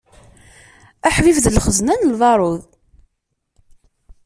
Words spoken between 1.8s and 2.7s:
n lbaṛud.